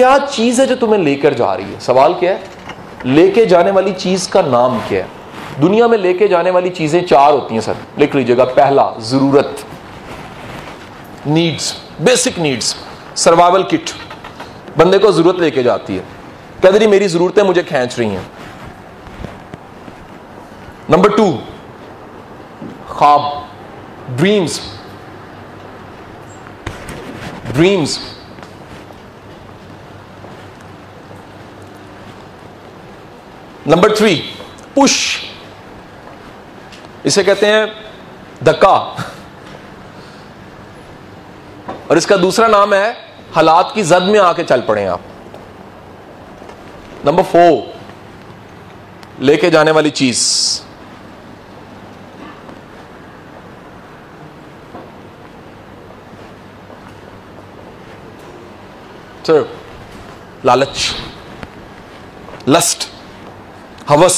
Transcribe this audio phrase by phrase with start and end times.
[0.00, 1.80] क्या चीज़ है जो तुम्हें लेकर जा रही है?
[1.80, 2.44] सवाल क्या है?
[3.06, 5.08] लेके जाने वाली चीज़ का नाम क्या है?
[5.60, 9.64] दुनिया में लेके जाने वाली चीज़ें चार होती हैं, सर। लिख लीजिएगा, पहला, ज़रूरत।
[11.26, 12.76] Needs, basic needs.
[13.16, 13.90] Survival kit.
[14.78, 16.04] बंदे को ज़रूरत लेके जाती है।
[16.62, 18.30] कहते मेरी जरूरतें मुझे खींच रही हैं।
[20.90, 21.38] नंबर टू,
[22.90, 23.48] ख्वाब।
[24.10, 24.60] Dreams.
[27.46, 28.19] Dreams.
[33.70, 34.14] Number three
[34.74, 34.92] push
[37.06, 37.90] इसे कहते हैं
[38.44, 38.72] धक्का।
[41.90, 42.96] और इसका दूसरा नाम है,
[43.34, 45.00] हालात की जद में आके चल पड़े आप।
[47.06, 47.80] नंबर फोर
[49.20, 50.18] लेके जाने वाली चीज़।
[59.26, 59.58] सर
[60.44, 60.94] लालच।
[62.48, 62.88] लस्ट
[63.90, 64.16] हवस।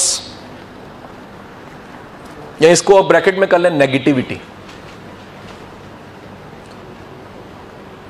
[2.61, 4.39] या इसको आप ब्रैकेट में कर लें नेगेटिविटी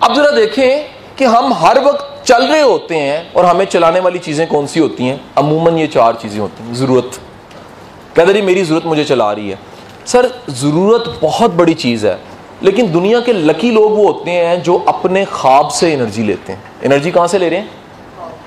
[0.04, 4.20] अब जरा देखें कि हम हर वक्त चल रहे होते हैं और हमें चलाने वाली
[4.20, 5.20] चीज़ें कौन सी होती हैं?
[5.38, 7.20] अमूमन ये चार चीज़ें होती हैं। ज़रूरत।
[8.16, 9.60] कहते रही मेरी ज़रूरत मुझे चला रही है।
[10.06, 12.20] सर, ज़रूरत बहुत बड़ी चीज़ है।
[12.64, 16.64] लेकिन दुनिया के लकी लोग वो होते हैं जो अपने ख्वाब से एनर्जी लेते हैं।
[16.84, 17.83] एनर्जी कहाँ से ले रहे हैं?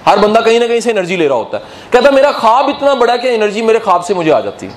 [0.08, 1.62] हर बंदा कहीं ना कहीं से एनर्जी ले रहा होता है।
[1.92, 4.72] कहता मेरा ख्वाब इतना बड़ा है कि एनर्जी मेरे ख्वाब से मुझे आ जाती है।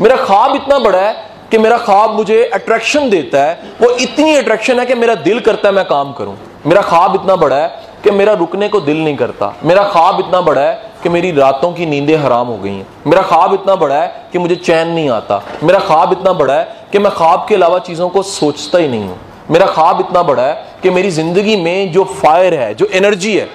[0.00, 1.12] मेरा ख्वाब इतना बड़ा है
[1.50, 5.68] कि मेरा ख्वाब मुझे अट्रैक्शन देता है। वो इतनी अट्रैक्शन है कि मेरा दिल करता
[5.68, 7.68] है मैं काम करूँ। मेरा ख्वाब इतना बड़ा है
[8.04, 11.72] कि मेरा रुकने को दिल नहीं करता। मेरा ख्वाब इतना बड़ा है कि मेरी रातों
[11.72, 15.08] की नींदें हराम हो गई हैं। मेरा ख्वाब इतना बड़ा है कि मुझे चैन नहीं
[15.10, 18.88] आता। मेरा ख्वाब इतना बड़ा है कि मैं ख्वाब के अलावा चीज़ों को सोचता ही
[18.88, 19.18] नहीं हूँ।
[19.50, 23.48] मेरा ख्वाब इतना बड़ा है कि मेरी ज़िंदगी में जो फायर है, जो एनर्जी है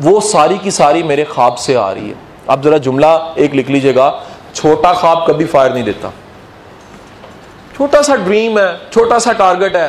[0.00, 2.14] वो सारी की सारी मेरे ख्वाब से आ रही है।
[2.50, 4.08] आप जरा जुमला एक लिख लीजिएगा।
[4.54, 6.12] छोटा ख्वाब कभी फायर नहीं देता।
[7.76, 9.88] छोटा सा ड्रीम है, छोटा सा टारगेट है,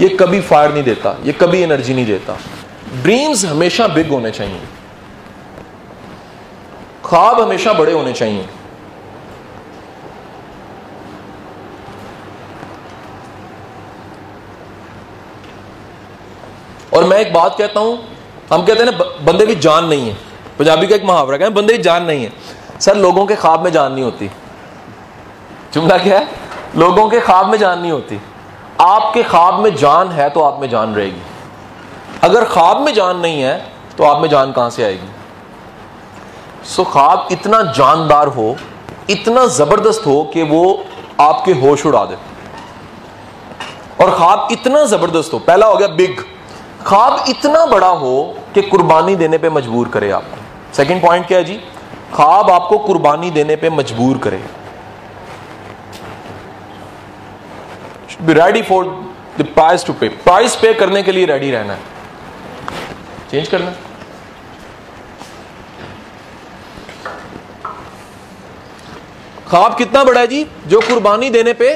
[0.00, 2.36] ये कभी फायर नहीं देता, ये कभी एनर्जी नहीं देता।
[2.94, 4.60] ड्रीम्स हमेशा बिग होने चाहिए।
[7.04, 8.48] ख्वाब हमेशा बड़े होने चाहिए।
[16.94, 18.11] और मैं एक बात कहता हूँ
[18.52, 20.16] हम कहते हैं ना बंदे की जान नहीं है।
[20.58, 22.32] पंजाबी का एक मुहावरा कहते बंदे की जान नहीं है।
[22.80, 24.30] सर, लोगों के ख्वाब में जान नहीं होती।
[25.74, 26.28] जुमला क्या है?
[26.76, 28.20] लोगों के ख्वाब में जान नहीं होती।
[28.80, 31.22] आपके ख्वाब में जान है तो आप में जान रहेगी।
[32.22, 33.56] अगर ख्वाब में जान नहीं है
[33.98, 35.08] तो आप में जान कहाँ से आएगी?
[36.66, 38.56] सो ख्वाब इतना जानदार हो,
[39.10, 40.84] इतना ज़बरदस्त हो कि वो
[41.20, 42.16] आपके होश उड़ा दे।
[44.00, 46.20] और ख्वाब इतना ज़बरदस्त हो, पहला हो गया बिग।
[46.86, 51.44] ख्वाब इतना बड़ा हो कि कुर्बानी देने पे मजबूर करे आपको सेकंड पॉइंट क्या है
[51.44, 51.54] जी?
[52.14, 54.42] ख्वाब आपको कुर्बानी देने पे मजबूर करे।
[58.30, 58.84] Ready for
[59.38, 61.80] the price to pay price pay करने के लिए रेडी रहना है।
[63.30, 63.74] चेंज करना
[69.48, 70.44] ख्वाब कितना बड़ा है जी?
[70.66, 71.68] जो कुर्बानी देने पे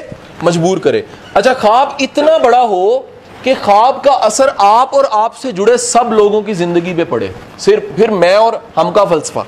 [0.45, 1.07] मजबूर करे।
[1.37, 3.09] अच्छा ख्वाब इतना बड़ा हो
[3.47, 7.85] कि ख्वाब का असर आप और आपसे जुड़े सब लोगों की ज़िंदगी पे पड़े। सिर्फ़,
[7.97, 9.43] फिर मैं और हम का फलसफा।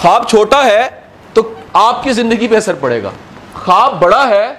[0.00, 0.88] ख्वाब छोटा है
[1.36, 1.42] तो
[1.76, 3.12] आपकी ज़िंदगी पे असर पड़ेगा।
[3.56, 4.50] ख्वाब बड़ा है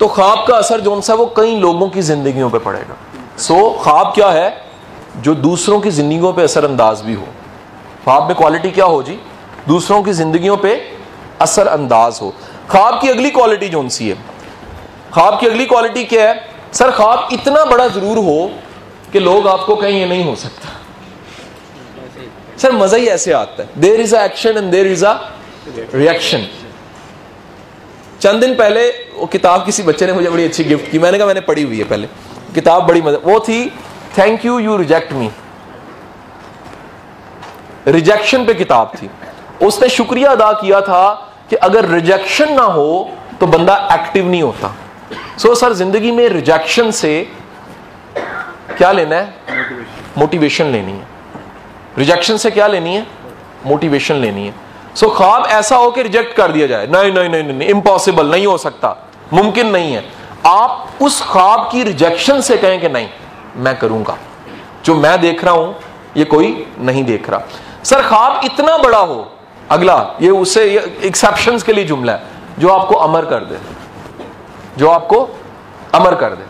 [0.00, 2.96] तो ख्वाब का असर जो सा वो कई लोगों की जिंदगियों पे पड़ेगा।
[3.38, 4.48] सो ख्वाब क्या है?
[5.18, 7.26] जो दूसरों की जिंदगियों पे असरअंदाज भी हो।
[8.04, 9.18] ख्वाब में क्वालिटी क्या हो जी?
[9.68, 10.74] दूसरों की जिंदगियों पे
[11.40, 12.34] असर अंदाज हो।
[12.70, 14.16] ख्वाब की अगली क्वालिटी जो सी है?
[15.14, 16.45] ख्वाब की अगली क्वालिटी क्या है?
[16.76, 18.50] सर, ख्वाब इतना बड़ा ज़रूर हो
[19.12, 20.68] कि लोग आपको कहीं ये नहीं हो सकता।
[22.58, 25.12] सर, मज़ा ही ऐसे आता है। There is action and there is a
[25.94, 26.46] reaction
[28.20, 31.26] चंद दिन पहले वो किताब किसी बच्चे ने मुझे बड़ी अच्छी गिफ्ट की। मैंने कहा,
[31.26, 32.06] मैंने पढ़ी हुई है पहले।
[32.54, 33.68] किताब बड़ी मज़ा वो थी
[34.18, 35.30] thank you you reject me
[37.88, 39.10] rejection पे किताब थी।
[39.66, 41.04] उसने शुक्रिया अदा किया था
[41.50, 42.88] कि अगर रिजेक्शन ना हो
[43.40, 44.74] तो बंदा एक्टिव नहीं होता।
[45.38, 47.28] सो सर ज़िंदगी में रिजेक्शन से
[48.78, 49.34] क्या लेना है?
[50.18, 51.06] मोटिवेशन लेनी है।
[51.98, 53.06] रिजेक्शन से क्या लेनी है?
[53.66, 54.54] मोटिवेशन लेनी है।
[54.94, 58.30] सो so, ख्वाब ऐसा हो कि रिजेक्ट कर दिया जाए। नहीं नहीं नहीं नहीं इम्पॉसिबल
[58.30, 58.96] नहीं हो सकता।
[59.32, 60.04] मुमकिन नहीं है।
[60.46, 63.08] आप उस ख्वाब की रिजेक्शन से कहें कि नहीं
[63.56, 64.16] मैं करूँगा।
[64.84, 65.74] जो मैं देख रहा हूँ
[66.16, 67.40] ये कोई नहीं देख रहा।
[67.84, 69.32] सर ख्वाब इतना बड़ा हो
[69.70, 70.64] अगला ये उसे
[71.04, 73.58] एक्सेप्शन के लिए जुमला है जो आपको अमर कर दे।
[74.78, 75.28] जो आपको
[75.94, 76.44] अमर कर दे,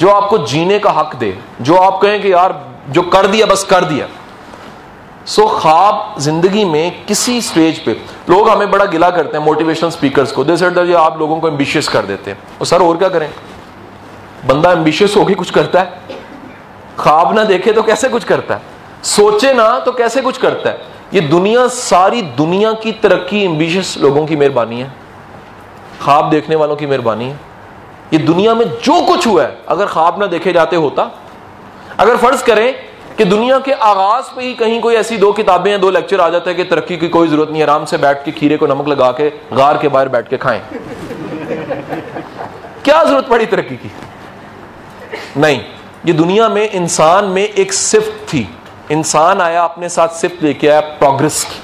[0.00, 3.64] जो आपको जीने का हक दे, जो आप कहें कि यार, जो कर दिया, बस
[3.64, 4.06] कर दिया।
[5.26, 7.92] सो ख्वाब ज़िंदगी में किसी स्टेज पे,
[8.30, 11.88] लोग हमें बड़ा गिला करते हैं मोटिवेशनल स्पीकर्स को। जैसे ये आप लोगों को एम्बिशियस
[11.88, 13.30] कर देते हैं। और सर, और क्या करें?
[14.46, 16.00] बंदा एम्बिशियस होके कुछ करता है?
[16.98, 18.62] ख्वाब ना देखे तो कैसे कुछ करता है?
[19.02, 20.78] सोचे ना तो कैसे कुछ करता है?
[21.14, 24.92] ये दुनिया, सारी दुनिया की तरक्की एम्बिशियस लोगों की मेहरबानी है।
[26.02, 27.49] ख्वाब देखने वालों की मेहरबानी है।
[28.12, 31.10] ये दुनिया में जो कुछ हुआ है, अगर ख्वाब ना देखे जाते होता,
[31.98, 32.74] अगर फ़र्ज़ करें
[33.18, 36.28] कि दुनिया के आगाज़ पे ही कहीं कोई ऐसी दो किताबें हैं, दो लेक्चर आ
[36.28, 38.88] जाता है कि तरक्की की कोई ज़रूरत नहीं आराम से बैठ के खीरे को नमक
[38.88, 40.62] लगा के, गार के बाहर बैठ के खाएँ।
[42.84, 43.92] क्या ज़रूरत पड़ी तरक्की की?
[45.36, 45.60] नहीं।
[46.06, 48.48] ये दुनिया में इंसान में एक सिफ्त थी।
[48.90, 51.60] इंसान आया, अपने साथ सिफ्त लेके आया प्रोग्रेस की,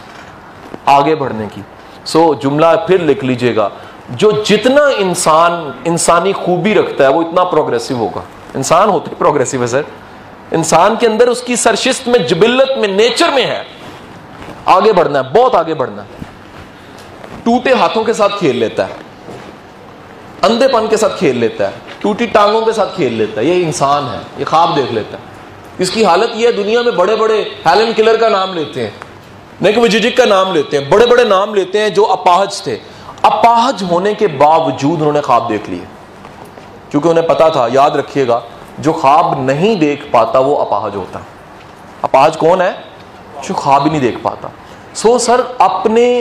[0.88, 1.64] आगे बढ़ने की।
[2.06, 3.70] सो जुमला फिर लिख लीजिएगा।
[4.10, 8.24] जो जितना इंसान, इंसानी खूबी रखता है, वो इतना प्रोग्रेसिव होगा।
[8.56, 9.84] इंसान होते प्रोग्रेसिव है सर
[10.54, 13.66] इंसान के अंदर उसकी सरशिस्त में जबिल्लत में नेचर में है।
[14.68, 16.24] आगे बढ़ना है, बहुत आगे बढ़ना है।
[17.44, 18.96] टूटे हाथों के साथ खेल लेता है।
[20.44, 24.04] अंधेपन के साथ खेल लेता है। टूटी टांगों के साथ खेल लेता है। ये इंसान
[24.04, 25.22] है, ये ख्वाब देख लेता है।
[25.80, 28.94] इसकी हालत ये है, दुनिया में बड़े बड़े हेलन किलर का नाम लेते हैं,
[29.62, 32.95] नहीं विजिजिक का नाम लेते हैं बड़े बड़े नाम लेते हैं जो अपाहज थे।
[33.26, 35.86] अपाहज होने के बावजूद उन्होंने ख्वाब देख लिए।
[36.90, 38.42] क्योंकि उन्हें पता था, याद रखिएगा,
[38.80, 41.26] जो ख्वाब नहीं देख पाता, वो अपाहज होता है।
[42.04, 42.84] अपाहज कौन है?
[43.44, 44.50] जो ख्वाब ही नहीं देख पाता।
[44.94, 46.20] सो सर, अपने,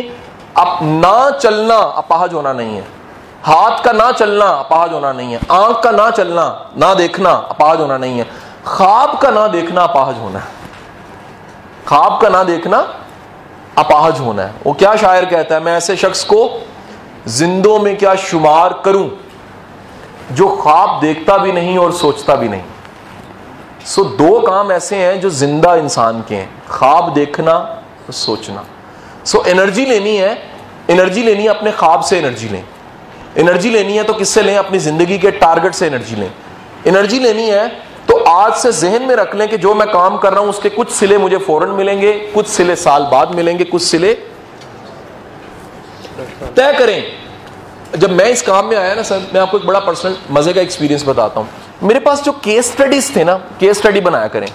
[0.57, 2.87] अप, ना चलना अपाहज होना नहीं है।
[3.43, 7.79] हाथ का ना चलना अपाहज होना नहीं है। आँख का ना चलना, ना देखना अपाहज
[7.79, 8.25] होना नहीं है।
[8.67, 10.45] ख्वाब का ना देखना अपाहज होना है।
[11.87, 12.77] ख्वाब का ना देखना
[13.77, 15.61] अपाहज होना है। वो क्या शायर कहता है?
[15.61, 16.67] मैं ऐसे शख्स को
[17.27, 19.09] जिंदों में क्या शुमार करूँ?
[20.31, 22.63] जो ख्वाब देखता भी नहीं और सोचता भी नहीं।
[23.85, 28.65] सो दो काम ऐसे हैं जो ज़िंदा इंसान के हैं। ख्वाब देखना और सोचना।
[29.25, 30.37] सो एनर्जी लेनी है।
[30.89, 32.63] एनर्जी लेनी है अपने ख्वाब से एनर्जी लें।
[33.37, 34.55] एनर्जी लेनी है तो किससे लें?
[34.57, 36.31] अपनी ज़िंदगी के टारगेट से एनर्जी लें।
[36.87, 37.67] एनर्जी लेनी है
[38.07, 40.69] तो आज से जहन में रख लें कि जो मैं काम कर रहा हूँ, उसके
[40.69, 44.13] कुछ सिले मुझे फ़ौरन मिलेंगे, कुछ सिले साल बाद मिलेंगे, कुछ सिले
[46.35, 50.15] तय करें। जब मैं इस काम में आया ना सर, मैं आपको एक बड़ा पर्सनल
[50.31, 51.47] मज़े का एक्सपीरियंस बताता हूँ।
[51.83, 54.47] मेरे पास जो केस स्टडीज़ थे ना केस स्टडी बनाया करें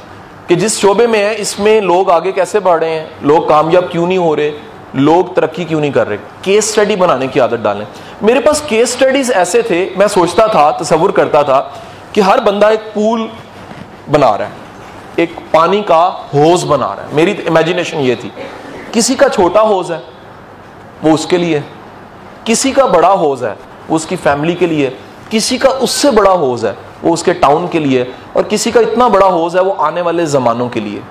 [0.48, 4.06] कि जिस शोबे में है, इसमें लोग आगे कैसे बढ़ रहे हैं, लोग कामयाब क्यों
[4.06, 4.52] नहीं हो रहे,
[4.96, 6.18] लोग तरक्की क्यों नहीं कर रहे?
[6.44, 7.86] केस स्टडी बनाने की आदत डालें।
[8.22, 11.60] मेरे पास केस स्टडीज़ ऐसे थे, मैं सोचता था, तस्वुर करता था
[12.14, 13.28] कि हर बंदा एक पूल
[14.08, 14.54] बना रहा है,
[15.18, 16.04] एक पानी का
[16.34, 18.32] होज बना रहा है। मेरी इमेजिनेशन ये थी।
[18.94, 20.02] किसी का छोटा होज है
[21.04, 21.64] वो उसके लिए
[22.46, 23.56] किसी का बड़ा होज है
[23.88, 24.98] वो उसकी फैमिली के लिए
[25.30, 29.08] किसी का उससे बड़ा होज है वो उसके टाउन के लिए और किसी का इतना
[29.08, 31.02] बड़ा होज है वो आने वाले जमानों के लिए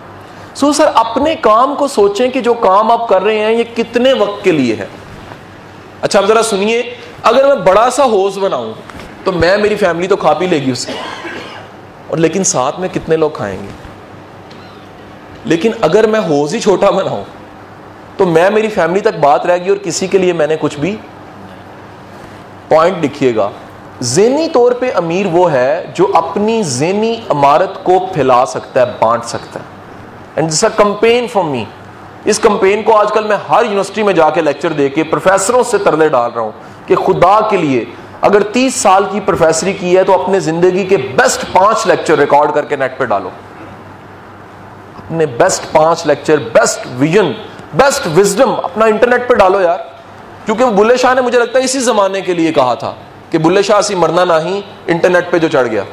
[0.56, 3.64] सो so, सर अपने काम को सोचें कि जो काम आप कर रहे हैं ये
[3.64, 4.90] कितने वक्त के लिए है?
[6.04, 8.76] अच्छा आप जरा सुनिए अगर मैं बड़ा सा होज बनाऊँ
[9.26, 10.94] तो मैं मेरी फैमिली तो खा पी लेगी उससे।
[12.12, 13.70] और लेकिन साथ में कितने लोग खाएँगे?
[15.48, 17.26] लेकिन अगर मैं होज ही छोटा बनाऊँ
[18.20, 20.92] तो मैं मेरी फैमिली तक बात रहेगी और किसी के लिए मैंने कुछ भी
[22.70, 23.52] पॉइंट लिखिएगा।
[24.06, 29.24] जेनी तौर पे अमीर वो है जो अपनी जेनी इमारत को फैला सकता है, बांट
[29.24, 29.66] सकता है।
[30.38, 31.66] And this campaign for me
[32.28, 36.10] इस कंपेन को आजकल मैं हर यूनिवर्सिटी में जाके लेक्चर दे के प्रोफेसरों से तरले
[36.10, 36.54] डाल रहा हूँ
[36.88, 37.88] कि खुदा के लिए
[38.24, 42.52] अगर 30 साल की प्रोफेसरी की है तो अपने ज़िंदगी के बेस्ट पाँच लेक्चर रिकॉर्ड
[42.52, 43.32] करके नेट पे डालो।
[44.98, 47.34] अपने बेस्ट पाँच lecture best vision
[47.76, 50.00] best wisdom अपना इंटरनेट पे डालो यार।
[50.46, 52.98] क्योंकि बुल्ले शाह ने मुझे लगता है इसी जमाने के लिए कहा था
[53.32, 55.86] कि बुल्ले शाह सी मरना ना ही इंटरनेट पे जो चढ़ गया।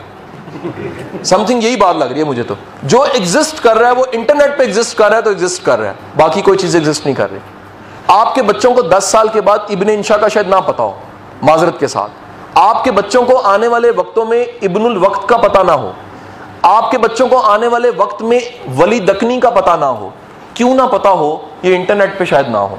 [1.25, 4.59] समथिंग यही बात लग रही है मुझे तो। जो एग्जिस्ट कर रहा है, वो इंटरनेट
[4.59, 7.17] पे एग्जिस्ट कर रहा है तो एग्जिस्ट कर रहा है। बाकी कोई चीज़ एग्जिस्ट नहीं
[7.17, 7.41] कर रही।
[8.11, 10.99] आपके बच्चों को 10 साल के बाद इब्ने इंशा का शायद ना पता हो,
[11.45, 12.09] माजरत के साथ।
[12.59, 15.95] आपके बच्चों को आने वाले वक्तों में इब्नुल वक्त का पता ना हो।
[16.65, 20.13] आपके बच्चों को आने वाले वक्त में वली दकनी का पता ना हो।
[20.57, 22.79] क्यों ना पता हो, ये इंटरनेट पे शायद ना हो।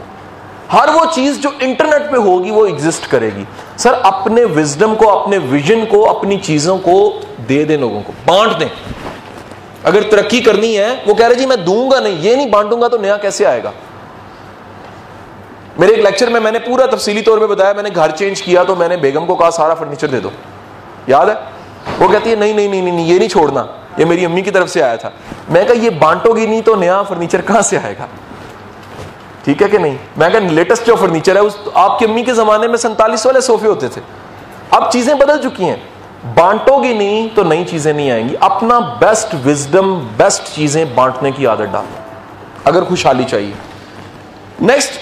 [0.72, 5.38] हर वो चीज़ जो इंटरनेट पे होगी, वो एग्जिस्ट करेगी। सर, अपने विजडम को, अपने
[5.38, 8.70] विजन को, अपनी चीज़ों को दे दें लोगों को। बांट दें।
[9.86, 12.98] अगर तरक्की करनी है, वो कह रहे, जी, मैं दूँगा नहीं। ये नहीं बांटूँगा तो
[12.98, 13.74] नया कैसे आएगा?
[15.80, 18.76] मेरे एक लेक्चर में मैंने पूरा तफसीली तौर पर बताया, मैंने घर चेंज किया तो
[18.76, 20.32] मैंने बेगम को कहा, सारा फर्नीचर दे दो।
[21.10, 21.36] याद है?
[22.00, 24.68] वो कहती है नहीं नहीं नहीं नहीं, ये नहीं छोड़ना। ये मेरी अम्मी की तरफ़
[24.68, 25.14] से आया था।
[25.50, 28.08] मैं कहा, ये बांटोगी नहीं तो नया फर्नीचर कहाँ से आएगा?
[29.46, 29.98] ठीक है कि नहीं?
[30.18, 33.68] मैं कहा, लेटेस्ट जो फर्नीचर है, उस आपकी अम्मी के जमाने में सैंतालीस वाले सोफे
[33.68, 34.02] होते थे।
[34.74, 35.82] अब चीज़ें बदल चुकी हैं।
[36.36, 41.70] बांटोगे नहीं तो नई चीज़ें नहीं आएँगी। अपना बेस्ट विजडम बेस्ट चीज़ें बांटने की आदत
[41.70, 42.04] डालो।
[42.66, 43.54] अगर खुशहाली चाहिए।
[44.62, 45.00] नेक्स्ट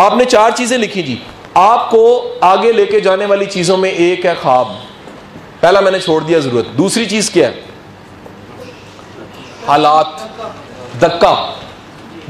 [0.00, 1.18] आपने चार चीज़ें लिखी जी।
[1.56, 4.66] आपको आगे लेके जाने वाली चीज़ों में एक है ख्वाब।
[5.62, 7.71] पहला मैंने छोड़ दिया ज़रूरत। दूसरी चीज़ क्या है?
[9.68, 10.30] हालात,
[11.00, 11.34] धक्का।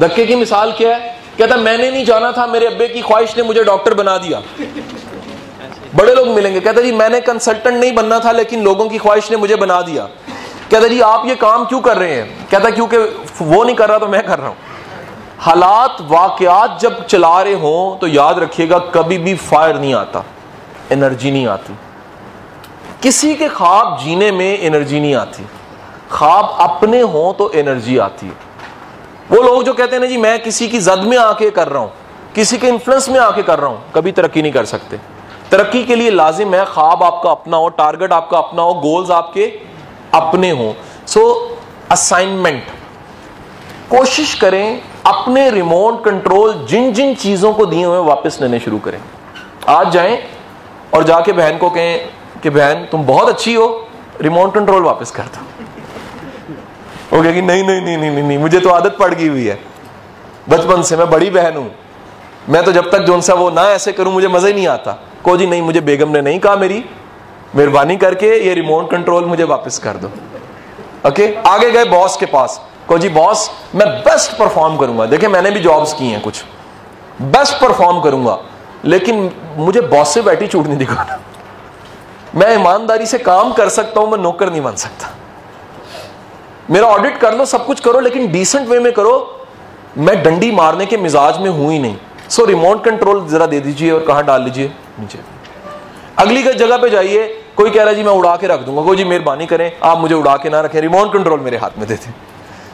[0.01, 1.19] धक्के की मिसाल क्या है?
[1.39, 4.43] कहता, मैंने नहीं जाना था, मेरे अब्बे की ख्वाहिश ने मुझे डॉक्टर बना दिया।
[5.95, 9.37] बड़े लोग मिलेंगे। कहता, जी, मैंने कंसल्टेंट नहीं बनना था, लेकिन लोगों की ख्वाहिश ने
[9.37, 10.03] मुझे बना दिया।
[10.71, 12.49] कहता, जी, आप ये काम क्यों कर रहे हैं?
[12.49, 12.97] कहता, क्योंकि
[13.45, 14.57] वो नहीं कर रहा तो मैं कर रहा हूँ।
[15.39, 20.25] हालात, वाकयात जब चला रहे हो तो याद रखिएगा, कभी भी फायर नहीं आता
[20.93, 21.77] एनर्जी नहीं आती।
[23.03, 25.47] किसी के ख्वाब जीने में एनर्जी नहीं आती।
[26.12, 28.50] ख्वाब अपने हो तो एनर्जी आती है।
[29.31, 31.83] वो लोग जो कहते हैं ना जी, मैं किसी की जद में आके कर रहा
[31.83, 31.92] हूँ,
[32.35, 34.99] किसी के इन्फ्लुएंस में आके कर रहा हूँ, कभी तरक्की नहीं कर सकते।
[35.50, 39.47] तरक्की के लिए लाजिम है, ख्वाब आपका अपना हो टारगेट आपका अपना हो गोल्स आपके
[40.14, 40.75] अपने हो।
[41.07, 41.23] सो
[41.90, 42.62] असाइनमेंट
[43.90, 49.00] कोशिश करें अपने रिमोट कंट्रोल जिन जिन चीज़ों को दिए हुए वापस लेने शुरू करें।
[49.69, 50.19] आज जाएँ
[50.95, 52.09] और जाके बहन को कहें
[52.42, 53.66] कि बहन, तुम बहुत अच्छी हो
[54.21, 55.40] रिमोट कंट्रोल वापस कर दो।
[57.12, 59.59] वो कहेगी, नहीं नहीं नहीं नहीं नहीं मुझे तो आदत पड़ गई हुई है।
[60.49, 61.75] बचपन से मैं बड़ी बहन हूँ।
[62.49, 64.92] मैं तो जब तक जो सा वो ना ऐसे करूँ, मुझे मज़ा ही नहीं आता।
[65.25, 66.85] को जी, नहीं, मुझे बेगम ने नहीं कहा मेरी।
[67.57, 70.11] मेहरबानी करके ये रिमोट कंट्रोल मुझे वापस कर दो।
[71.09, 75.50] ओके आगे गए बॉस के पास। को जी बॉस मैं बेस्ट परफॉर्म करूँगा। देखिए मैंने
[75.50, 76.45] भी जॉब्स की हैं कुछ।
[77.23, 78.38] बेस्ट परफॉर्म करूँगा।
[78.85, 81.21] लेकिन मुझे बॉस से बैठी चूट नहीं दिखाना।
[82.35, 85.11] मैं ईमानदारी से काम कर सकता हूँ, मैं नौकर नहीं बन सकता।
[86.73, 89.47] मेरा ऑडिट कर लो, सब कुछ करो, लेकिन डिसेंट वे में करो।
[89.99, 91.97] मैं डंडी मारने के मिजाज में हूँ ही नहीं।
[92.29, 94.73] सो रिमोट कंट्रोल जरा दे दीजिए और कहा डाल लीजिए?
[95.00, 95.19] नीचे।
[96.19, 98.97] अगली जगह पे जाइए। कोई कह रहा है, जी, मैं उड़ा के रख दूँगा। कोई
[98.97, 102.11] जी, मेहरबानी करें। आप मुझे उड़ा के ना रखें। रिमोट कंट्रोल मेरे हाथ में देते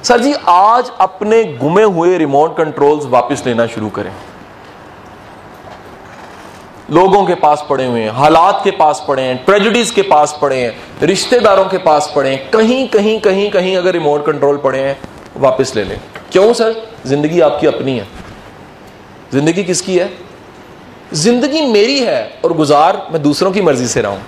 [0.02, 4.12] सर जी, आज अपने गुमे हुए रिमोट कंट्रोल्स वापस लेना शुरू करें।
[6.90, 10.56] लोगों के पास पड़े हुए हैं हालात के पास पड़े हैं ट्रेजिडीज के पास पड़े
[10.56, 14.98] हैं रिश्तेदारों के पास पड़े हैं कहीं कहीं कहीं कहीं अगर रिमोट कंट्रोल पड़े हैं
[15.36, 16.00] वापस ले लें।
[16.32, 16.74] क्यों सर?
[17.06, 18.06] ज़िंदगी आपकी अपनी है।
[19.32, 20.10] ज़िंदगी किसकी है?
[21.14, 24.22] ज़िंदगी मेरी है और गुजार मैं दूसरों की मर्ज़ी से रहा हूँ।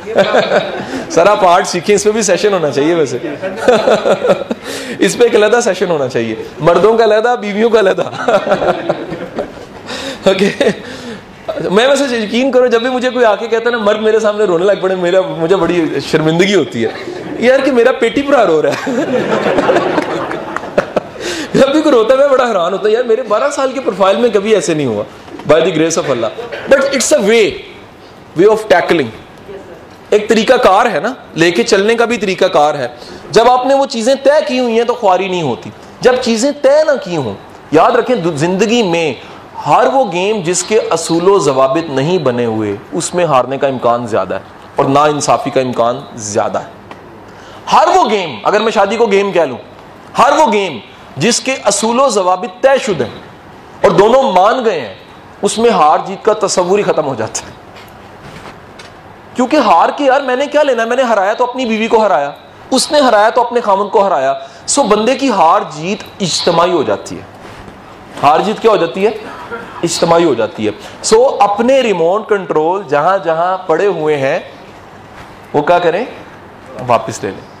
[1.10, 3.16] सर आप आर्ट सीखें इस पे भी सेशन होना चाहिए वैसे।
[5.04, 9.09] इस पर एक अलहदा सेशन होना चाहिए। मर्दों का अलहदा बीवियों का अलहदा।
[10.28, 10.50] ओके
[11.70, 14.46] मैं वैसे यकीन करो, जब भी मुझे कोई आके कहता है ना, मर्द मेरे सामने
[14.46, 16.94] रोने लग पड़े, मेरा, मुझे बड़ी शर्मिंदगी होती है।
[17.40, 18.94] यार कि मेरा पेटी पूरा रो रहा है।
[21.56, 23.80] जब भी कोई रोता है, मैं बड़ा हैरान होता है, यार मेरे 12 साल के
[23.80, 25.04] प्रोफ़ाइल में कभी ऐसे नहीं हुआ
[25.48, 26.30] by the grace of Allah
[26.68, 27.64] but it's a way
[28.36, 29.08] way of tackling
[30.14, 32.94] एक तरीका कार है ना, लेके चलने का भी तरीका कार है।
[33.32, 35.72] जब आपने वो चीज़ें तय की हुई हैं तो ख्वारी नहीं होती।
[36.02, 37.34] जब चीज़ें तय ना की हों,
[37.74, 39.16] याद रखें, ज़िंदगी में
[39.60, 44.42] हर वो गेम जिसके असूलो जवाबित नहीं बने हुए, उसमें हारने का इम्कान ज़्यादा है
[44.78, 46.78] और ना इंसाफी का इम्कान ज़्यादा है।
[47.68, 49.56] हर वो गेम, अगर मैं शादी को गेम कह लू,
[50.16, 50.80] हर वो गेम
[51.18, 53.12] जिसके असूलो जवाबित तयशुद हैं
[53.84, 54.96] और दोनों मान गए हैं,
[55.44, 57.58] उसमें हार जीत का तस्वूर ही खत्म हो जाता है।
[59.36, 62.34] क्योंकि हार के, यार मैंने क्या लेना मैंने हराया तो अपनी बीवी को हराया,
[62.72, 64.32] उसने हराया तो अपने खामन को हराया,
[64.66, 67.26] सो बंदे की हार जीत इज्तमाही हो जाती है।
[68.22, 69.14] हार जीत क्या हो जाती है?
[69.84, 70.72] इज्तमाही हो जाती है।
[71.04, 74.42] सो so, अपने रिमोट कंट्रोल जहाँ जहाँ पड़े हुए हैं
[75.54, 76.06] वो क्या करें?
[76.80, 77.59] वापिस ले लें।